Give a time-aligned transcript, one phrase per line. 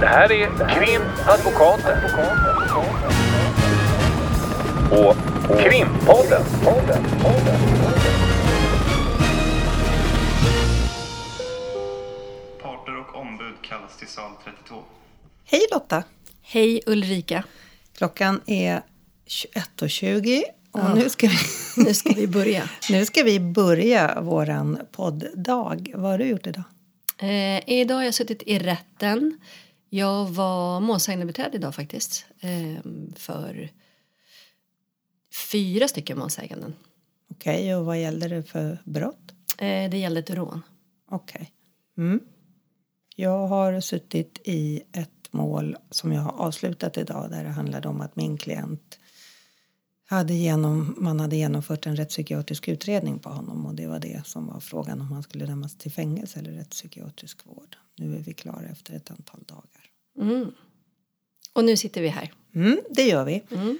[0.00, 1.98] Det här är Krimadvokaten.
[4.90, 5.16] Och
[5.62, 6.42] Krimpodden.
[12.62, 14.74] Parter och ombud kallas till sal 32.
[15.44, 16.02] Hej Lotta!
[16.42, 17.44] Hej Ulrika.
[17.98, 18.82] Klockan är
[19.26, 20.42] 21.20
[20.72, 20.94] och Ja.
[20.94, 21.36] nu, ska vi,
[21.84, 22.62] Nu ska vi börja.
[22.90, 25.92] nu ska vi börja våran podddag.
[25.94, 26.64] Vad har du gjort idag?
[27.18, 29.40] Eh, idag har jag suttit i rätten.
[29.96, 32.26] Jag var målsägandebiträde idag faktiskt.
[32.40, 32.82] Eh,
[33.16, 33.70] för
[35.52, 36.74] fyra stycken målsäganden.
[37.30, 39.32] Okej, och vad gällde det för brott?
[39.58, 40.62] Eh, det gällde ett rån.
[41.10, 41.52] Okej.
[41.96, 42.20] Mm.
[43.16, 48.00] Jag har suttit i ett mål som jag har avslutat idag där det handlade om
[48.00, 48.98] att min klient
[50.06, 54.46] hade genom, man hade genomfört en rättspsykiatrisk utredning på honom och det var det som
[54.46, 57.76] var frågan om han skulle dömas till fängelse eller rättspsykiatrisk vård.
[57.96, 59.83] Nu är vi klara efter ett antal dagar.
[60.20, 60.52] Mm.
[61.52, 62.32] Och nu sitter vi här.
[62.54, 63.42] Mm, det gör vi.
[63.50, 63.78] Mm.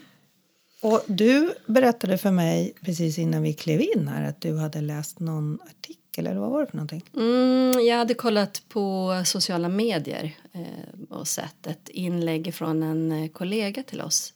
[0.80, 5.20] Och du berättade för mig precis innan vi klev in här att du hade läst
[5.20, 7.04] någon artikel eller vad var det för någonting?
[7.16, 13.28] Mm, jag hade kollat på sociala medier eh, och sett ett inlägg från en eh,
[13.28, 14.32] kollega till oss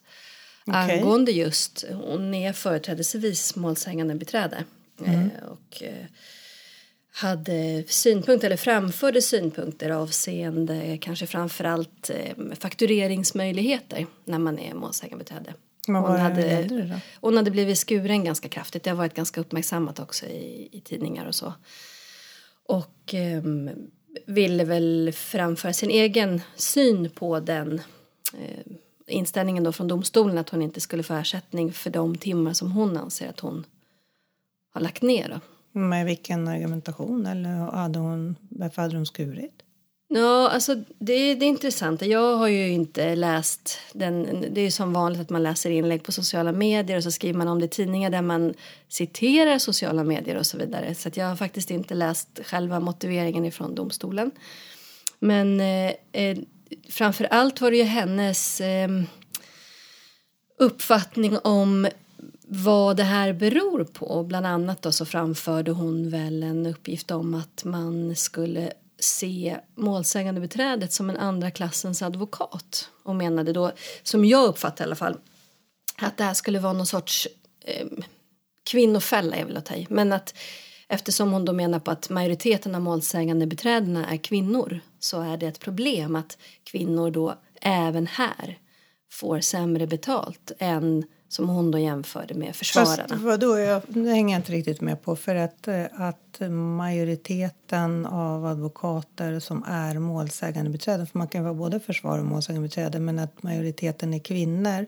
[0.66, 0.98] Okej.
[1.00, 4.64] angående just, hon är företrädesvis målsägande beträde
[5.04, 6.06] eh, och eh,
[7.18, 15.54] hade synpunkter eller framförde synpunkter avseende kanske framförallt eh, faktureringsmöjligheter när man är målsägande beträde.
[15.86, 17.00] Men Hon hade-?
[17.20, 18.82] Hon hade blivit skuren ganska kraftigt.
[18.82, 21.52] Det har varit ganska uppmärksammat också i, i tidningar och så.
[22.66, 23.70] Och ehm,
[24.26, 27.80] ville väl framföra sin egen syn på den
[28.34, 28.72] eh,
[29.06, 32.96] inställningen då från domstolen att hon inte skulle få ersättning för de timmar som hon
[32.96, 33.66] anser att hon
[34.70, 35.28] har lagt ner.
[35.28, 35.40] Då.
[35.78, 39.62] Med vilken argumentation eller hade hon, varför hade hon skurit?
[40.10, 42.02] Ja, alltså det, det är intressant.
[42.02, 44.44] Jag har ju inte läst den.
[44.52, 47.38] Det är ju som vanligt att man läser inlägg på sociala medier och så skriver
[47.38, 48.54] man om det i tidningar där man
[48.88, 50.94] citerar sociala medier och så vidare.
[50.94, 54.30] Så att jag har faktiskt inte läst själva motiveringen ifrån domstolen.
[55.18, 56.38] Men eh, eh
[56.88, 58.88] framför allt var det ju hennes eh,
[60.58, 61.88] uppfattning om
[62.50, 64.24] vad det här beror på.
[64.24, 70.92] Bland annat då så framförde hon väl en uppgift om att man skulle se målsägandebiträdet
[70.92, 73.72] som en andra klassens advokat och menade då,
[74.02, 75.16] som jag uppfattar i alla fall,
[75.98, 77.28] att det här skulle vara någon sorts
[77.64, 77.86] eh,
[78.70, 80.34] kvinnofälla är väl att ta i, men att
[80.88, 85.60] eftersom hon då menar på att majoriteten av målsägandebiträdena är kvinnor så är det ett
[85.60, 88.58] problem att kvinnor då även här
[89.10, 93.16] får sämre betalt än som hon då jämförde med Fast försvararna.
[93.16, 98.46] vadå, jag, det hänger jag inte riktigt med på för att, eh, att majoriteten av
[98.46, 104.14] advokater som är målsägandebiträden, för man kan vara både försvar och målsägandebiträde, men att majoriteten
[104.14, 104.86] är kvinnor.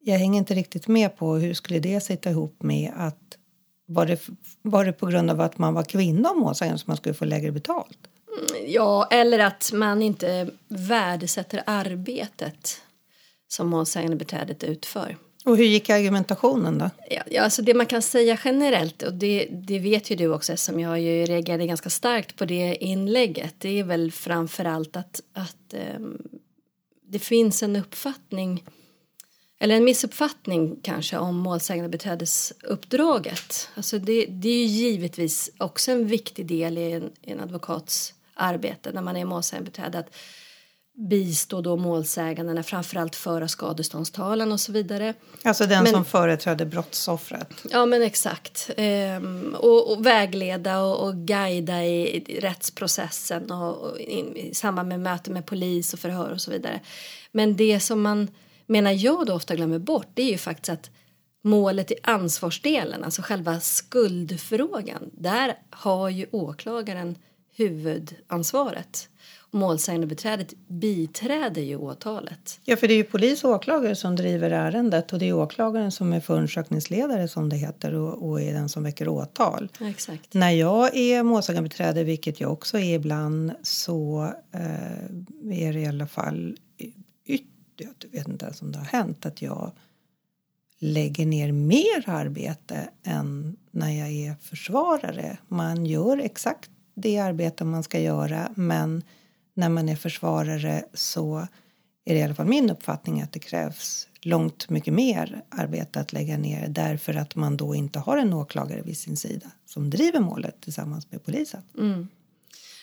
[0.00, 3.38] Jag hänger inte riktigt med på hur skulle det sitta ihop med att
[3.86, 4.20] var det,
[4.62, 7.24] var det på grund av att man var kvinna och målsägande som man skulle få
[7.24, 7.98] lägre betalt?
[8.66, 12.80] Ja, eller att man inte värdesätter arbetet
[13.48, 15.16] som målsägandebiträdet utför.
[15.44, 16.90] Och hur gick argumentationen då?
[17.10, 20.52] Ja, ja, alltså det man kan säga generellt, och det, det vet ju du också
[20.52, 25.20] eftersom jag ju reagerade ganska starkt på det inlägget, det är väl framför allt att,
[25.32, 26.28] att um,
[27.08, 28.64] det finns en uppfattning,
[29.58, 33.68] eller en missuppfattning kanske om målsägandebiträdesuppdraget.
[33.74, 38.14] Alltså det, det är ju givetvis också en viktig del i en, i en advokats
[38.34, 40.16] arbete när man är målsägandebiträde att
[40.96, 45.14] bistå då målsägandena, framförallt föra skadeståndstalan och så vidare.
[45.42, 47.48] Alltså den Men- som företräder brottsoffret.
[47.70, 48.70] Ja men exakt.
[48.76, 54.88] Ehm, och, och vägleda och, och guida i, i rättsprocessen och, och i, i samband
[54.88, 56.80] med möten med polis och förhör och så vidare.
[57.32, 58.28] Men det som man
[58.66, 60.90] menar jag då ofta glömmer bort det är ju faktiskt att
[61.42, 67.16] målet i ansvarsdelen, alltså själva skuldfrågan, där har ju åklagaren
[67.56, 69.08] huvudansvaret.
[69.54, 72.60] Målsägandebiträdet biträder ju åtalet.
[72.64, 75.90] Ja, för det är ju polis och åklagare som driver ärendet och det är åklagaren
[75.90, 79.72] som är förundersökningsledare som det heter och, och är den som väcker åtal.
[79.80, 80.34] Ja, exakt.
[80.34, 86.06] När jag är målsägandebiträde, vilket jag också är ibland, så eh, är det i alla
[86.06, 86.56] fall
[87.26, 87.44] yt-
[87.76, 89.72] jag vet inte ens om det har hänt att jag
[90.78, 95.38] lägger ner mer arbete än när jag är försvarare.
[95.48, 99.02] Man gör exakt det arbete man ska göra men
[99.54, 101.46] när man är försvarare så
[102.04, 106.12] är det i alla fall min uppfattning att det krävs långt mycket mer arbete att
[106.12, 110.20] lägga ner därför att man då inte har en åklagare vid sin sida som driver
[110.20, 111.62] målet tillsammans med polisen.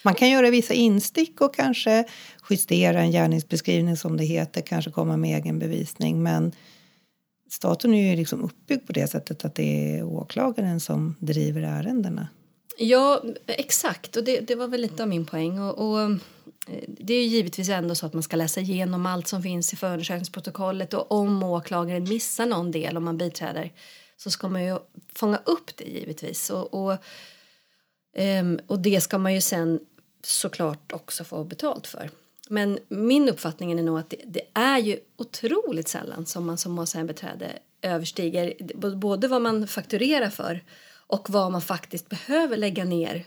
[0.03, 2.05] Man kan göra vissa instick och kanske
[2.49, 6.23] justera en gärningsbeskrivning som det heter, kanske komma med egen bevisning.
[6.23, 6.51] Men
[7.49, 12.27] staten är ju liksom uppbyggd på det sättet att det är åklagaren som driver ärendena.
[12.77, 14.15] Ja, exakt.
[14.15, 15.59] Och det, det var väl lite av min poäng.
[15.59, 16.11] Och, och,
[16.67, 19.73] Eh, det är ju givetvis ändå så att man ska läsa igenom allt som finns
[19.73, 23.71] i förundersökningsprotokollet och om åklagaren missar någon del om man biträder
[24.17, 24.77] så ska man ju
[25.15, 26.49] fånga upp det givetvis.
[26.49, 26.97] Och, och,
[28.15, 29.79] ehm, och det ska man ju sen
[30.23, 32.09] såklart också få betalt för.
[32.49, 36.71] Men min uppfattning är nog att det, det är ju otroligt sällan som man som
[36.71, 38.53] målsägandebiträde överstiger
[38.95, 40.63] både vad man fakturerar för
[41.07, 43.25] och vad man faktiskt behöver lägga ner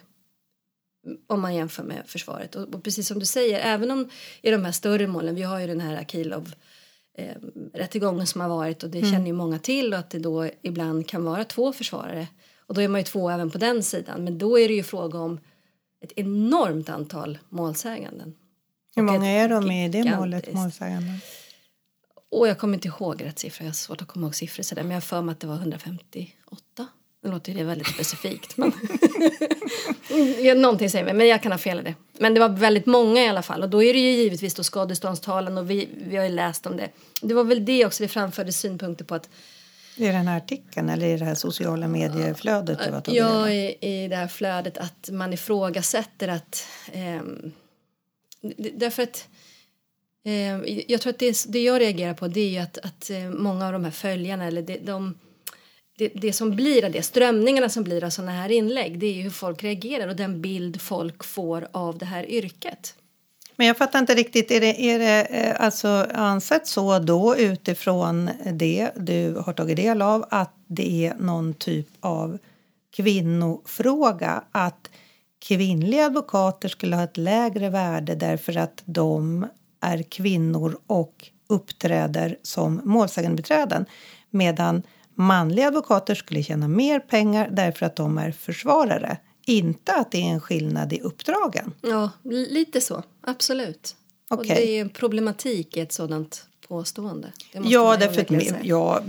[1.26, 2.54] om man jämför med försvaret.
[2.54, 4.08] Och, och, precis som du säger, även om
[4.42, 6.54] i de här större målen, vi har ju den här Akilov
[7.18, 7.34] eh,
[7.74, 9.10] rättegången som har varit och det mm.
[9.10, 12.28] känner ju många till och att det då ibland kan vara två försvarare
[12.66, 14.82] och då är man ju två även på den sidan men då är det ju
[14.82, 15.40] fråga om
[16.00, 18.34] ett enormt antal målsäganden.
[18.96, 21.18] Hur många är de i det målet, målsäganden?
[22.30, 24.82] Och jag kommer inte ihåg rätt siffra, jag har svårt att komma ihåg siffror sådär
[24.82, 26.86] men jag har för mig att det var 158.
[27.24, 28.56] Nu låter det väldigt specifikt.
[28.56, 28.72] Men
[30.62, 31.94] Någonting säger mig, men jag kan ha fel i det.
[32.18, 33.62] Men det var väldigt många i alla fall.
[33.62, 36.76] Och då är det ju givetvis då skadeståndstalan och vi, vi har ju läst om
[36.76, 36.88] det.
[37.22, 39.28] Det var väl det också det framfördes synpunkter på att
[39.96, 42.78] i den här artikeln eller i det här sociala medieflödet?
[43.04, 46.66] Du ja, i, i det här flödet att man ifrågasätter att...
[46.92, 47.22] Eh,
[48.74, 49.28] därför att
[50.24, 53.30] eh, jag tror att det, det jag reagerar på det är ju att, att eh,
[53.30, 55.14] många av de här följarna eller det, de
[55.98, 59.12] det, det som blir av det, strömningarna som blir av sådana här inlägg det är
[59.12, 62.94] ju hur folk reagerar och den bild folk får av det här yrket.
[63.56, 68.30] Men jag fattar inte riktigt, är det, är det eh, alltså ansett så då utifrån
[68.52, 72.38] det du har tagit del av att det är någon typ av
[72.96, 74.90] kvinnofråga att
[75.38, 79.46] kvinnliga advokater skulle ha ett lägre värde därför att de
[79.80, 83.86] är kvinnor och uppträder som målsägandebiträden
[84.30, 84.82] medan
[85.14, 89.16] manliga advokater skulle tjäna mer pengar därför att de är försvarare.
[89.46, 91.72] Inte att det är en skillnad i uppdragen.
[91.80, 93.02] Ja, lite så.
[93.20, 93.96] Absolut.
[94.30, 94.38] Okay.
[94.38, 97.32] Och det är en problematik i ett sådant påstående.
[97.52, 99.02] ja, därför att, ja,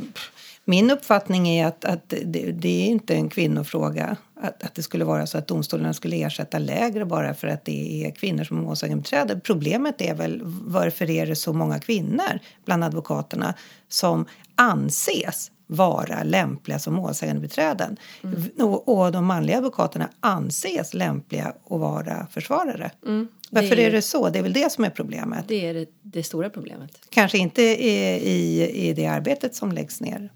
[0.66, 4.18] min uppfattning är att, att det, det, är inte en kvinnofråga.
[4.42, 8.06] Att, att det skulle vara så att domstolarna skulle ersätta lägre bara för att det
[8.06, 9.40] är kvinnor som är målsägandebiträde.
[9.40, 13.54] Problemet är väl varför är det så många kvinnor bland advokaterna
[13.90, 14.26] som
[14.56, 17.98] anses vara lämpliga som målsägandebiträden.
[18.24, 18.44] Mm.
[18.60, 22.92] Och, och de manliga advokaterna anses lämpliga att vara försvarare.
[23.06, 23.28] Mm.
[23.50, 24.30] Varför är, är, det så?
[24.30, 25.48] Det är väl det som är problemet.
[25.48, 26.92] Det är det, det stora problemet.
[27.10, 30.32] Kanske inte i, i, i det arbetet som läggs ner.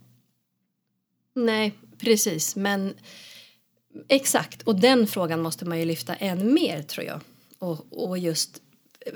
[1.35, 2.55] Nej, precis.
[2.55, 2.93] Men
[4.07, 4.61] exakt.
[4.61, 7.19] Och den frågan måste man ju lyfta än mer tror jag.
[7.59, 8.61] Och, och just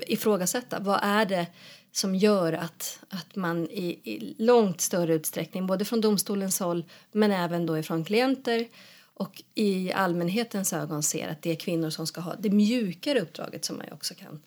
[0.08, 0.80] ifrågasätta.
[0.80, 1.48] Vad är det
[1.94, 7.32] som gör att, att man i, i långt större utsträckning, både från domstolens håll men
[7.32, 8.68] även då ifrån klienter
[9.14, 13.66] och i allmänhetens ögon ser att det är kvinnor som ska ha det mjukare uppdraget
[13.66, 14.42] som man också kan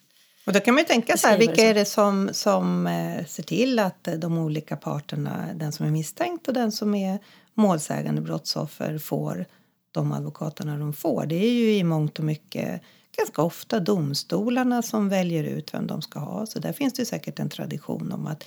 [0.47, 3.43] och då kan man ju tänka så här, vilka är det som, som eh, ser
[3.43, 7.19] till att de olika parterna, den som är misstänkt och den som är
[7.55, 9.47] målsägande brottsoffer får
[9.91, 11.27] de advokaterna de får.
[11.27, 12.83] Det är ju i mångt och mycket
[13.17, 16.47] ganska ofta domstolarna som väljer ut vem de ska ha.
[16.47, 18.45] Så där finns det säkert en tradition om att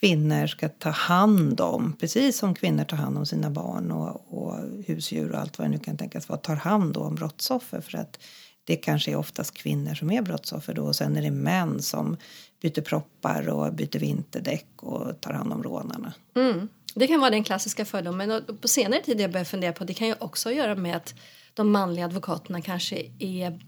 [0.00, 4.58] kvinnor ska ta hand om, precis som kvinnor tar hand om sina barn och, och
[4.86, 8.18] husdjur och allt vad det nu kan tänkas vara, tar hand om brottsoffer för att
[8.64, 12.16] det kanske är oftast kvinnor som är brottsoffer då och sen är det män som
[12.62, 16.12] byter proppar och byter vinterdäck och tar hand om rånarna.
[16.36, 16.68] Mm.
[16.94, 19.84] Det kan vara den klassiska fördomen och på senare tid har jag börjat fundera på
[19.84, 21.14] det kan ju också göra med att
[21.54, 23.60] de manliga advokaterna kanske är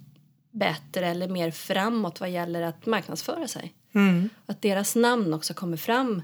[0.58, 3.74] bättre eller mer framåt vad gäller att marknadsföra sig.
[3.94, 4.28] Mm.
[4.46, 6.22] Att deras namn också kommer fram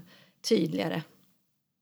[0.49, 1.01] tydligare.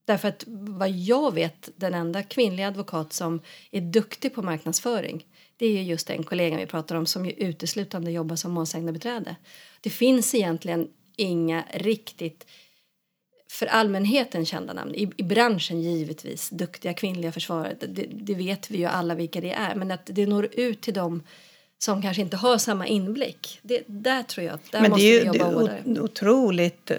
[0.06, 3.40] Därför att vad jag vet, den enda kvinnliga advokat som
[3.70, 5.24] är duktig på marknadsföring
[5.62, 9.36] det är just den kollegan vi pratar om som ju uteslutande jobbar som målsägandebiträde.
[9.80, 12.46] Det finns egentligen inga riktigt
[13.50, 14.94] för allmänheten kända namn.
[14.94, 19.52] I, I, branschen givetvis, duktiga kvinnliga försvarare, det, det, vet vi ju alla vilka det
[19.52, 19.74] är.
[19.74, 21.22] Men att det når ut till dem
[21.84, 23.60] som kanske inte har samma inblick.
[23.62, 25.82] Det, där tror jag där Men måste det är vi jobba ju hårdare.
[25.84, 26.96] Det är otroligt eh,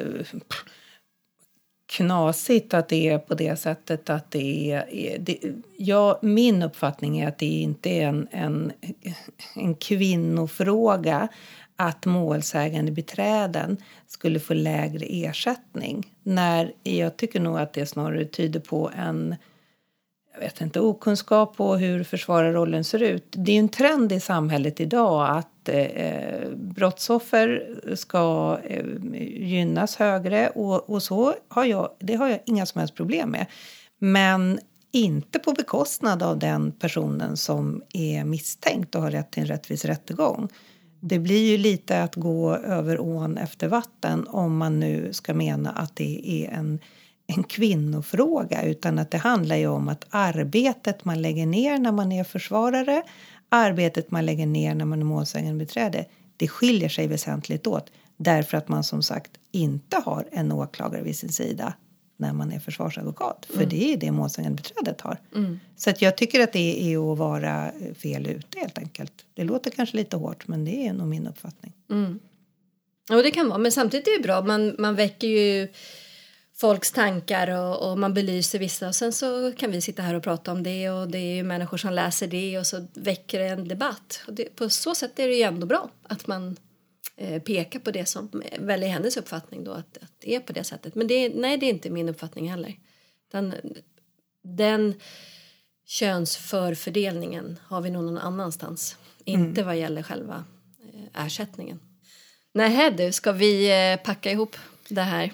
[1.91, 5.17] knasigt att det är på det sättet att det är...
[5.19, 5.39] Det,
[5.77, 8.71] ja, min uppfattning är att det inte är en, en,
[9.55, 11.27] en kvinnofråga
[11.75, 16.11] att målsägande beträden skulle få lägre ersättning.
[16.23, 19.35] När jag tycker nog att det snarare tyder på en
[20.33, 23.25] jag vet inte, okunskap på hur försvararrollen ser ut.
[23.29, 28.85] Det är ju en trend i samhället idag att eh, eh, brottsoffer ska eh,
[29.47, 33.45] gynnas högre och, och så har jag, det har jag inga som helst problem med.
[33.99, 34.59] Men
[34.91, 39.85] inte på bekostnad av den personen som är misstänkt och har rätt till en rättvis
[39.85, 40.49] rättegång.
[40.99, 45.71] Det blir ju lite att gå över ån efter vatten om man nu ska mena
[45.71, 46.79] att det är en
[47.37, 52.11] en kvinnofråga utan att det handlar ju om att arbetet man lägger ner när man
[52.11, 53.03] är försvarare,
[53.49, 56.05] arbetet man lägger ner när man är målsägande beträde,
[56.37, 61.17] det skiljer sig väsentligt åt därför att man som sagt inte har en åklagare vid
[61.17, 61.73] sin sida
[62.17, 63.45] när man är försvarsadvokat.
[63.45, 63.69] För mm.
[63.69, 65.17] det är det målsägandebiträdet har.
[65.35, 65.59] Mm.
[65.75, 69.13] Så att jag tycker att det är att vara fel ute helt enkelt.
[69.33, 71.73] Det låter kanske lite hårt men det är nog min uppfattning.
[71.91, 72.19] Mm.
[73.09, 74.41] Ja det kan vara men samtidigt är det bra.
[74.41, 75.67] Man, man väcker ju
[76.55, 80.24] folks tankar och, och, man belyser vissa och sen så kan vi sitta här och
[80.24, 83.45] prata om det och det är ju människor som läser det och så väcker det
[83.45, 84.22] en debatt.
[84.27, 86.55] Och det, på så sätt är det ju ändå bra att man
[87.15, 90.53] eh, pekar på det som väl är hennes uppfattning då att, att det är på
[90.53, 90.95] det sättet.
[90.95, 92.75] Men det, nej, det är inte min uppfattning heller.
[93.31, 93.53] Den,
[94.43, 94.93] den
[95.86, 98.98] könsförfördelningen har vi nog någon annanstans.
[99.25, 99.41] Mm.
[99.41, 100.43] Inte vad gäller själva
[100.93, 101.79] eh, ersättningen.
[102.53, 104.57] Nej du, ska vi eh, packa ihop
[104.88, 105.33] det här?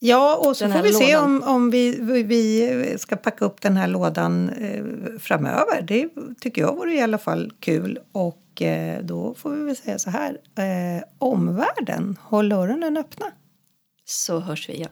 [0.00, 1.06] Ja, och så får vi lådan.
[1.06, 4.84] se om, om vi, vi ska packa upp den här lådan eh,
[5.18, 5.82] framöver.
[5.82, 6.08] Det
[6.40, 7.98] tycker jag vore i alla fall kul.
[8.12, 10.38] Och eh, då får vi väl säga så här.
[10.58, 13.26] Eh, omvärlden, håll öronen öppna.
[14.04, 14.90] Så hörs vi igen.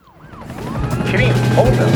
[1.07, 1.91] Krimpodden.